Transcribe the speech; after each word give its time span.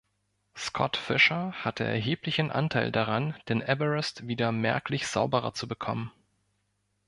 Scott 0.55 0.97
Fischer 0.97 1.51
hatte 1.51 1.83
erheblichen 1.83 2.49
Anteil 2.49 2.91
daran, 2.91 3.35
den 3.49 3.61
Everest 3.61 4.25
wieder 4.25 4.51
merklich 4.51 5.05
sauberer 5.05 5.53
zu 5.53 5.67
bekommen. 5.67 6.09